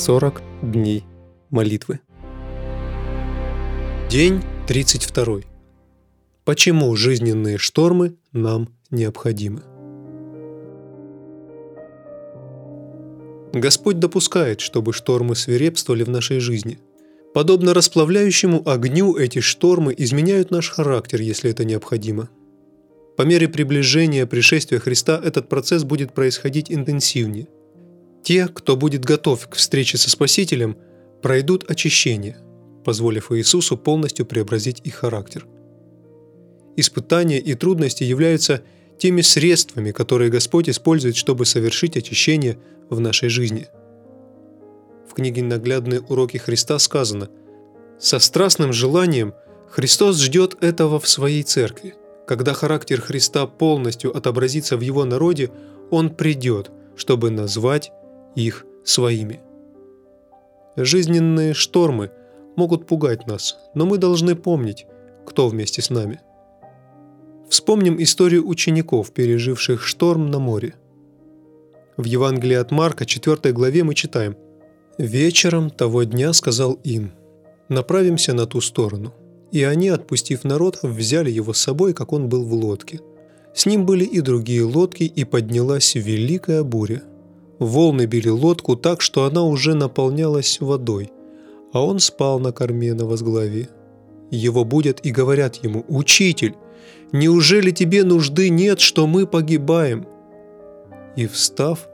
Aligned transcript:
40 0.00 0.40
дней 0.62 1.04
молитвы. 1.50 2.00
День 4.08 4.40
32. 4.66 5.40
Почему 6.46 6.96
жизненные 6.96 7.58
штормы 7.58 8.16
нам 8.32 8.70
необходимы? 8.90 9.60
Господь 13.52 13.98
допускает, 13.98 14.62
чтобы 14.62 14.94
штормы 14.94 15.36
свирепствовали 15.36 16.02
в 16.04 16.08
нашей 16.08 16.40
жизни. 16.40 16.78
Подобно 17.34 17.74
расплавляющему 17.74 18.66
огню, 18.66 19.18
эти 19.18 19.40
штормы 19.40 19.94
изменяют 19.98 20.50
наш 20.50 20.70
характер, 20.70 21.20
если 21.20 21.50
это 21.50 21.66
необходимо. 21.66 22.30
По 23.18 23.22
мере 23.22 23.48
приближения 23.48 24.24
пришествия 24.24 24.78
Христа 24.78 25.20
этот 25.22 25.50
процесс 25.50 25.84
будет 25.84 26.14
происходить 26.14 26.72
интенсивнее– 26.72 27.48
те, 28.22 28.48
кто 28.48 28.76
будет 28.76 29.04
готов 29.04 29.48
к 29.48 29.54
встрече 29.54 29.98
со 29.98 30.10
Спасителем, 30.10 30.76
пройдут 31.22 31.70
очищение, 31.70 32.38
позволив 32.84 33.32
Иисусу 33.32 33.76
полностью 33.76 34.26
преобразить 34.26 34.80
их 34.84 34.96
характер. 34.96 35.46
Испытания 36.76 37.38
и 37.38 37.54
трудности 37.54 38.04
являются 38.04 38.62
теми 38.98 39.22
средствами, 39.22 39.92
которые 39.92 40.30
Господь 40.30 40.68
использует, 40.68 41.16
чтобы 41.16 41.46
совершить 41.46 41.96
очищение 41.96 42.58
в 42.88 43.00
нашей 43.00 43.28
жизни. 43.28 43.68
В 45.08 45.14
книге 45.14 45.42
«Наглядные 45.42 46.00
уроки 46.00 46.36
Христа» 46.36 46.78
сказано 46.78 47.28
«Со 47.98 48.18
страстным 48.18 48.72
желанием 48.72 49.34
Христос 49.70 50.20
ждет 50.20 50.62
этого 50.62 51.00
в 51.00 51.08
своей 51.08 51.42
церкви. 51.42 51.94
Когда 52.26 52.54
характер 52.54 53.00
Христа 53.00 53.46
полностью 53.46 54.16
отобразится 54.16 54.76
в 54.76 54.80
его 54.80 55.04
народе, 55.04 55.50
Он 55.90 56.10
придет, 56.10 56.70
чтобы 56.96 57.30
назвать 57.30 57.92
их 58.34 58.66
своими. 58.84 59.40
Жизненные 60.76 61.54
штормы 61.54 62.10
могут 62.56 62.86
пугать 62.86 63.26
нас, 63.26 63.58
но 63.74 63.86
мы 63.86 63.98
должны 63.98 64.34
помнить, 64.34 64.86
кто 65.26 65.48
вместе 65.48 65.82
с 65.82 65.90
нами. 65.90 66.20
Вспомним 67.48 68.00
историю 68.00 68.46
учеников, 68.46 69.10
переживших 69.10 69.82
шторм 69.82 70.30
на 70.30 70.38
море. 70.38 70.74
В 71.96 72.04
Евангелии 72.04 72.54
от 72.54 72.70
Марка, 72.70 73.04
4 73.04 73.52
главе, 73.52 73.84
мы 73.84 73.94
читаем 73.94 74.36
«Вечером 74.98 75.70
того 75.70 76.04
дня 76.04 76.32
сказал 76.32 76.74
им, 76.84 77.12
направимся 77.68 78.32
на 78.32 78.46
ту 78.46 78.60
сторону». 78.60 79.12
И 79.50 79.64
они, 79.64 79.88
отпустив 79.88 80.44
народ, 80.44 80.78
взяли 80.82 81.28
его 81.28 81.52
с 81.52 81.58
собой, 81.58 81.92
как 81.92 82.12
он 82.12 82.28
был 82.28 82.44
в 82.44 82.54
лодке. 82.54 83.00
С 83.52 83.66
ним 83.66 83.84
были 83.84 84.04
и 84.04 84.20
другие 84.20 84.62
лодки, 84.62 85.02
и 85.02 85.24
поднялась 85.24 85.96
великая 85.96 86.62
буря– 86.62 87.02
Волны 87.60 88.06
били 88.06 88.30
лодку 88.30 88.74
так, 88.74 89.02
что 89.02 89.24
она 89.24 89.44
уже 89.44 89.74
наполнялась 89.74 90.58
водой, 90.60 91.12
а 91.74 91.84
он 91.84 92.00
спал 92.00 92.40
на 92.40 92.52
корме 92.52 92.94
на 92.94 93.04
возглаве. 93.04 93.68
Его 94.30 94.64
будут 94.64 95.04
и 95.04 95.10
говорят 95.10 95.56
ему, 95.56 95.84
«Учитель, 95.86 96.54
неужели 97.12 97.70
тебе 97.70 98.02
нужды 98.02 98.48
нет, 98.48 98.80
что 98.80 99.06
мы 99.06 99.26
погибаем?» 99.26 100.06
И 101.16 101.26
встав, 101.26 101.86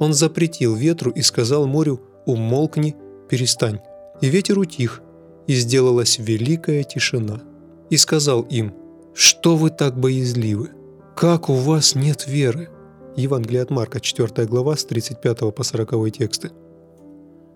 он 0.00 0.14
запретил 0.14 0.74
ветру 0.74 1.12
и 1.12 1.22
сказал 1.22 1.66
морю, 1.66 2.00
«Умолкни, 2.26 2.96
перестань». 3.28 3.78
И 4.20 4.26
ветер 4.26 4.58
утих, 4.58 5.00
и 5.46 5.54
сделалась 5.54 6.18
великая 6.18 6.82
тишина. 6.82 7.40
И 7.88 7.96
сказал 7.96 8.42
им, 8.42 8.74
«Что 9.14 9.54
вы 9.54 9.70
так 9.70 9.96
боязливы? 9.96 10.70
Как 11.14 11.48
у 11.48 11.54
вас 11.54 11.94
нет 11.94 12.26
веры?» 12.26 12.70
Евангелие 13.16 13.62
от 13.62 13.70
Марка, 13.70 14.00
4 14.00 14.46
глава, 14.46 14.76
с 14.76 14.84
35 14.84 15.54
по 15.54 15.62
40 15.62 16.12
тексты. 16.12 16.50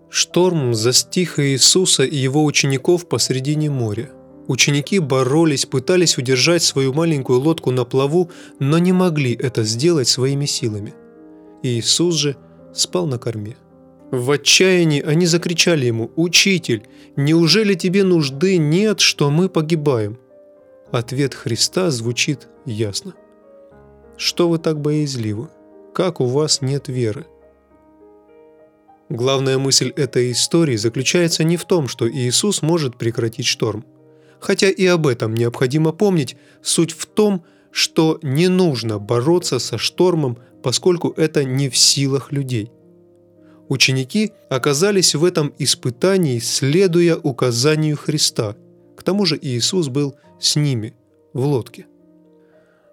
Шторм 0.09 0.73
застиг 0.73 1.39
Иисуса 1.39 2.05
и 2.05 2.17
его 2.17 2.45
учеников 2.45 3.09
посредине 3.09 3.69
моря. 3.69 4.11
Ученики 4.47 4.99
боролись, 4.99 5.67
пытались 5.67 6.17
удержать 6.17 6.63
свою 6.63 6.95
маленькую 6.95 7.41
лодку 7.41 7.71
на 7.71 7.85
плаву, 7.85 8.31
но 8.61 8.79
не 8.79 8.93
могли 8.93 9.35
это 9.35 9.65
сделать 9.65 10.09
своими 10.09 10.47
силами. 10.47 10.95
Иисус 11.63 12.15
же 12.15 12.37
спал 12.73 13.07
на 13.07 13.19
корме. 13.19 13.57
В 14.11 14.31
отчаянии 14.31 15.03
они 15.03 15.27
закричали 15.27 15.85
ему 15.85 16.11
«Учитель, 16.17 16.85
неужели 17.17 17.75
тебе 17.75 18.05
нужды 18.05 18.57
нет, 18.57 19.01
что 19.01 19.31
мы 19.31 19.51
погибаем?» 19.51 20.19
Ответ 20.91 21.35
Христа 21.35 21.91
звучит 21.91 22.49
ясно– 22.65 23.15
что 24.19 24.49
вы 24.49 24.59
так 24.59 24.81
боязливы? 24.81 25.49
Как 25.95 26.21
у 26.21 26.27
вас 26.27 26.61
нет 26.61 26.89
веры? 26.89 27.27
Главная 29.09 29.57
мысль 29.57 29.91
этой 29.97 30.33
истории 30.33 30.77
заключается 30.77 31.45
не 31.45 31.57
в 31.57 31.65
том, 31.65 31.89
что 31.89 32.11
Иисус 32.11 32.61
может 32.61 32.97
прекратить 32.97 33.47
шторм. 33.47 33.87
Хотя 34.39 34.69
и 34.69 34.85
об 34.87 35.07
этом 35.07 35.35
необходимо 35.35 35.93
помнить, 35.93 36.37
суть 36.63 36.93
в 36.93 37.07
том, 37.07 37.45
что 37.71 38.19
не 38.23 38.49
нужно 38.49 38.99
бороться 38.99 39.59
со 39.59 39.79
штормом, 39.79 40.39
поскольку 40.63 41.15
это 41.17 41.45
не 41.45 41.69
в 41.69 41.77
силах 41.77 42.33
людей. 42.33 42.71
Ученики 43.69 44.33
оказались 44.51 45.15
в 45.15 45.25
этом 45.25 45.55
испытании, 45.59 46.39
следуя 46.39 47.17
указанию 47.17 47.97
Христа. 47.97 48.57
К 48.97 49.03
тому 49.03 49.27
же 49.27 49.39
Иисус 49.41 49.89
был 49.89 50.17
с 50.41 50.57
ними 50.57 50.95
в 51.33 51.45
лодке. 51.45 51.88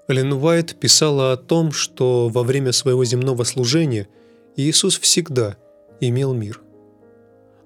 Эллен 0.08 0.34
Уайт 0.34 0.76
писала 0.76 1.34
о 1.34 1.38
том, 1.38 1.72
что 1.72 2.30
во 2.30 2.44
время 2.44 2.72
своего 2.72 3.04
земного 3.06 3.44
служения 3.44 4.08
Иисус 4.56 5.00
всегда 5.00 5.58
имел 6.00 6.34
мир. 6.34 6.62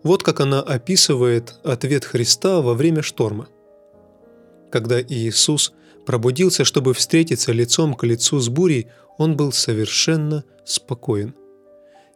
Вот 0.04 0.24
как 0.24 0.40
она 0.40 0.62
описывает 0.62 1.56
ответ 1.64 2.06
Христа 2.06 2.62
во 2.62 2.74
время 2.74 3.02
шторма. 3.02 3.50
Когда 4.72 5.02
Иисус 5.02 5.74
пробудился, 6.06 6.64
чтобы 6.64 6.94
встретиться 6.94 7.52
лицом 7.52 7.94
к 7.94 8.06
лицу 8.06 8.40
с 8.40 8.48
бурей, 8.48 8.88
он 9.18 9.36
был 9.36 9.52
совершенно 9.52 10.46
спокоен. 10.64 11.36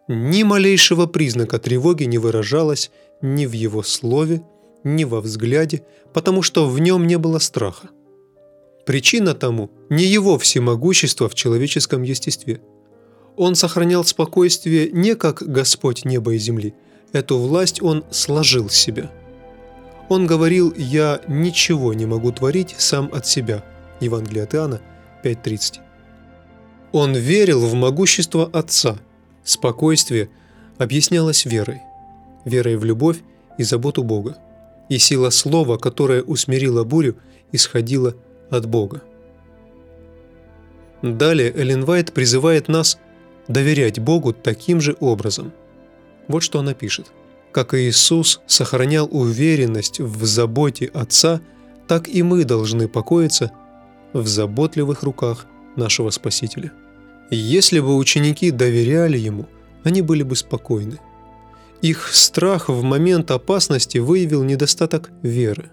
Ни 0.08 0.44
малейшего 0.44 1.06
признака 1.06 1.60
тревоги 1.60 2.06
не 2.06 2.18
выражалось 2.18 2.92
ни 3.22 3.46
в 3.46 3.52
его 3.52 3.84
слове, 3.84 4.42
ни 4.86 5.04
во 5.04 5.20
взгляде, 5.20 5.86
потому 6.14 6.42
что 6.42 6.70
в 6.70 6.80
нем 6.80 7.08
не 7.08 7.18
было 7.18 7.40
страха. 7.40 7.90
Причина 8.86 9.34
тому 9.34 9.72
не 9.90 10.04
его 10.04 10.38
всемогущество 10.38 11.30
в 11.30 11.36
человеческом 11.36 12.04
естестве. 12.04 12.62
Он 13.38 13.56
сохранял 13.56 14.04
спокойствие 14.04 14.92
не 14.92 15.16
как 15.16 15.42
Господь 15.42 16.06
неба 16.06 16.34
и 16.34 16.38
земли, 16.38 16.74
эту 17.14 17.38
власть 17.38 17.82
он 17.82 18.04
сложил 18.12 18.70
с 18.70 18.76
себя. 18.76 19.10
Он 20.10 20.28
говорил 20.28 20.74
«Я 20.76 21.22
ничего 21.28 21.94
не 21.94 22.06
могу 22.06 22.32
творить 22.32 22.76
сам 22.78 23.10
от 23.14 23.26
себя» 23.26 23.64
Евангелие 24.00 24.44
от 24.44 24.54
Иоанна 24.54 24.82
5.30. 25.24 25.80
Он 26.92 27.16
верил 27.16 27.62
в 27.66 27.74
могущество 27.74 28.50
Отца. 28.52 28.98
Спокойствие 29.44 30.30
объяснялось 30.78 31.46
верой. 31.46 31.82
Верой 32.46 32.76
в 32.76 32.84
любовь 32.84 33.18
и 33.58 33.64
заботу 33.64 34.04
Бога. 34.04 34.38
И 34.90 34.98
сила 34.98 35.30
слова, 35.30 35.78
которая 35.78 36.22
усмирила 36.22 36.84
бурю, 36.84 37.16
исходила 37.52 38.10
от 38.10 38.18
Бога. 38.62 39.02
Далее 41.02 41.52
Эллен 41.54 41.84
Вайт 41.84 42.14
призывает 42.14 42.70
нас 42.70 42.98
доверять 43.50 44.00
Богу 44.00 44.32
таким 44.32 44.80
же 44.80 44.96
образом. 45.02 45.52
Вот 46.30 46.44
что 46.44 46.60
она 46.60 46.74
пишет. 46.74 47.12
«Как 47.52 47.74
Иисус 47.74 48.42
сохранял 48.48 49.08
уверенность 49.12 50.00
в 50.00 50.26
заботе 50.26 50.86
Отца, 50.94 51.42
так 51.88 52.08
и 52.08 52.24
мы 52.24 52.46
должны 52.46 52.88
покоиться 52.88 53.52
в 54.14 54.26
заботливых 54.28 55.04
руках 55.04 55.46
нашего 55.76 56.10
Спасителя. 56.10 56.72
Если 57.30 57.80
бы 57.80 57.96
ученики 57.96 58.50
доверяли 58.50 59.18
Ему, 59.18 59.48
они 59.84 60.02
были 60.02 60.24
бы 60.24 60.36
спокойны. 60.36 61.00
Их 61.82 62.08
страх 62.14 62.70
в 62.70 62.82
момент 62.82 63.30
опасности 63.30 63.98
выявил 63.98 64.44
недостаток 64.44 65.12
веры 65.22 65.70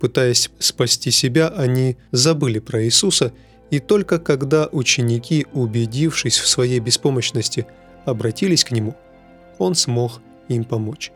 Пытаясь 0.00 0.50
спасти 0.58 1.10
себя, 1.10 1.48
они 1.48 1.96
забыли 2.12 2.58
про 2.58 2.84
Иисуса, 2.84 3.32
и 3.70 3.80
только 3.80 4.18
когда 4.18 4.68
ученики, 4.70 5.46
убедившись 5.52 6.38
в 6.38 6.46
своей 6.46 6.80
беспомощности, 6.80 7.66
обратились 8.04 8.64
к 8.64 8.70
Нему, 8.70 8.94
Он 9.58 9.74
смог 9.74 10.20
им 10.48 10.64
помочь. 10.64 11.12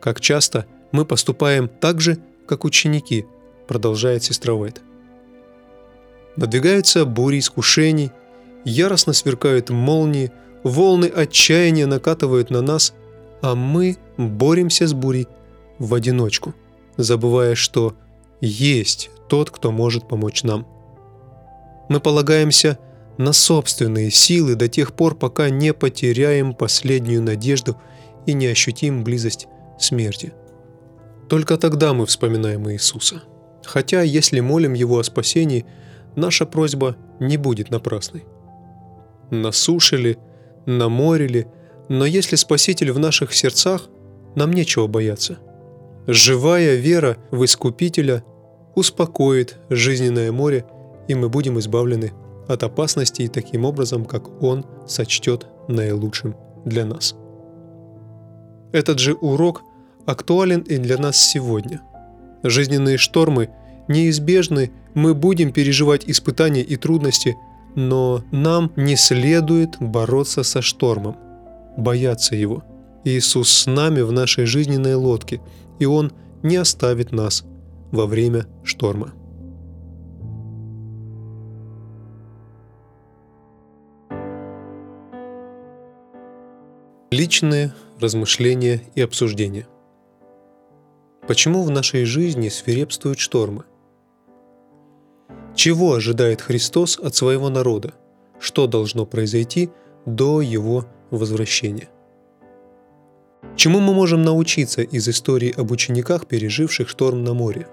Как 0.00 0.20
часто 0.20 0.66
мы 0.92 1.04
поступаем 1.04 1.68
так 1.68 2.00
же, 2.00 2.18
как 2.46 2.64
ученики, 2.64 3.26
продолжает 3.66 4.22
сестра 4.22 4.54
Уэйт. 4.54 4.80
Надвигаются 6.36 7.04
бури 7.04 7.40
искушений, 7.40 8.12
яростно 8.64 9.12
сверкают 9.12 9.70
молнии, 9.70 10.30
волны 10.62 11.06
отчаяния 11.06 11.86
накатывают 11.86 12.50
на 12.50 12.60
нас, 12.60 12.94
а 13.40 13.54
мы 13.54 13.96
боремся 14.16 14.86
с 14.86 14.92
бурей 14.92 15.26
в 15.78 15.94
одиночку– 15.94 16.54
забывая, 16.98 17.54
что 17.54 17.94
есть 18.42 19.10
тот, 19.28 19.50
кто 19.50 19.70
может 19.70 20.06
помочь 20.06 20.42
нам. 20.42 20.66
Мы 21.88 22.00
полагаемся 22.00 22.78
на 23.16 23.32
собственные 23.32 24.10
силы 24.10 24.54
до 24.54 24.68
тех 24.68 24.92
пор, 24.92 25.14
пока 25.14 25.48
не 25.48 25.72
потеряем 25.72 26.54
последнюю 26.54 27.22
надежду 27.22 27.76
и 28.26 28.34
не 28.34 28.46
ощутим 28.46 29.04
близость 29.04 29.48
смерти. 29.78 30.34
Только 31.28 31.56
тогда 31.56 31.94
мы 31.94 32.04
вспоминаем 32.06 32.70
Иисуса. 32.70 33.22
Хотя, 33.64 34.02
если 34.02 34.40
молим 34.40 34.74
Его 34.74 34.98
о 34.98 35.04
спасении, 35.04 35.66
наша 36.16 36.46
просьба 36.46 36.96
не 37.20 37.36
будет 37.36 37.70
напрасной. 37.70 38.24
На 39.30 39.52
суше 39.52 39.96
ли, 39.96 40.18
на 40.66 40.88
море 40.88 41.26
ли, 41.26 41.46
но 41.88 42.06
если 42.06 42.36
Спаситель 42.36 42.92
в 42.92 42.98
наших 42.98 43.34
сердцах, 43.34 43.88
нам 44.34 44.52
нечего 44.52 44.86
бояться. 44.86 45.38
Живая 46.10 46.76
вера 46.76 47.18
в 47.30 47.44
Искупителя 47.44 48.24
успокоит 48.74 49.58
жизненное 49.68 50.32
море, 50.32 50.64
и 51.06 51.14
мы 51.14 51.28
будем 51.28 51.58
избавлены 51.58 52.14
от 52.48 52.62
опасностей 52.62 53.28
таким 53.28 53.66
образом, 53.66 54.06
как 54.06 54.42
Он 54.42 54.64
сочтет 54.86 55.46
наилучшим 55.68 56.34
для 56.64 56.86
нас. 56.86 57.14
Этот 58.72 58.98
же 59.00 59.12
урок 59.12 59.60
актуален 60.06 60.60
и 60.60 60.78
для 60.78 60.96
нас 60.96 61.18
сегодня. 61.18 61.82
Жизненные 62.42 62.96
штормы 62.96 63.50
неизбежны, 63.86 64.72
мы 64.94 65.14
будем 65.14 65.52
переживать 65.52 66.04
испытания 66.06 66.62
и 66.62 66.76
трудности, 66.76 67.36
но 67.74 68.24
нам 68.30 68.72
не 68.76 68.96
следует 68.96 69.76
бороться 69.78 70.42
со 70.42 70.62
штормом, 70.62 71.16
бояться 71.76 72.34
его. 72.34 72.64
Иисус 73.04 73.50
с 73.50 73.66
нами 73.66 74.00
в 74.00 74.12
нашей 74.12 74.44
жизненной 74.44 74.94
лодке, 74.94 75.40
и 75.78 75.86
Он 75.86 76.12
не 76.42 76.56
оставит 76.56 77.12
нас 77.12 77.44
во 77.90 78.06
время 78.06 78.46
шторма. 78.64 79.14
Личные 87.10 87.72
размышления 87.98 88.82
и 88.94 89.00
обсуждения. 89.00 89.66
Почему 91.26 91.62
в 91.62 91.70
нашей 91.70 92.04
жизни 92.04 92.48
свирепствуют 92.48 93.18
штормы? 93.18 93.64
Чего 95.54 95.94
ожидает 95.94 96.40
Христос 96.40 96.98
от 96.98 97.14
своего 97.14 97.48
народа? 97.48 97.94
Что 98.38 98.66
должно 98.66 99.06
произойти 99.06 99.70
до 100.06 100.40
Его 100.40 100.86
возвращения? 101.10 101.88
Чему 103.56 103.80
мы 103.80 103.94
можем 103.94 104.22
научиться 104.22 104.82
из 104.82 105.08
истории 105.08 105.52
об 105.56 105.70
учениках, 105.70 106.26
переживших 106.26 106.88
шторм 106.88 107.24
на 107.24 107.34
море? 107.34 107.66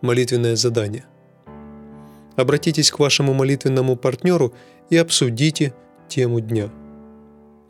Молитвенное 0.00 0.56
задание. 0.56 1.04
Обратитесь 2.36 2.90
к 2.90 2.98
вашему 2.98 3.34
молитвенному 3.34 3.96
партнеру 3.96 4.54
и 4.90 4.96
обсудите 4.96 5.74
тему 6.08 6.40
дня– 6.40 6.70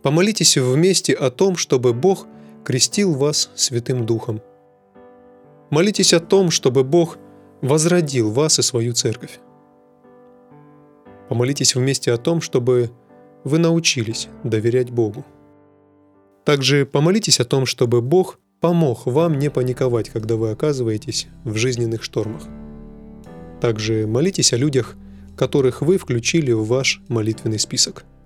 Помолитесь 0.03 0.57
вместе 0.57 1.13
о 1.13 1.31
том, 1.31 1.57
чтобы 1.57 1.93
Бог 1.93 2.27
крестил 2.65 3.15
вас 3.15 3.51
Святым 3.55 4.07
Духом. 4.07 4.41
Молитесь 5.71 6.15
о 6.15 6.21
том, 6.21 6.51
чтобы 6.51 6.85
Бог 6.85 7.19
возродил 7.63 8.31
вас 8.31 8.59
и 8.59 8.63
свою 8.63 8.93
церковь. 8.95 9.41
Помолитесь 11.29 11.75
вместе 11.75 12.13
о 12.13 12.17
том, 12.17 12.41
чтобы 12.41 12.91
вы 13.45 13.59
научились 13.59 14.29
доверять 14.45 14.91
Богу. 14.91 15.25
Также 16.49 16.87
помолитесь 16.87 17.41
о 17.41 17.45
том, 17.45 17.67
чтобы 17.67 18.01
Бог 18.01 18.39
помог 18.61 19.05
вам 19.05 19.39
не 19.39 19.51
паниковать, 19.51 20.09
когда 20.09 20.37
вы 20.37 20.51
оказываетесь 20.51 21.27
в 21.45 21.57
жизненных 21.57 22.03
штормах. 22.03 22.43
Также 23.61 24.07
молитесь 24.07 24.55
о 24.55 24.57
людях, 24.57 24.97
которых 25.37 25.83
вы 25.83 25.99
включили 25.99 26.53
в 26.53 26.65
ваш 26.65 27.03
молитвенный 27.09 27.59
список– 27.59 28.07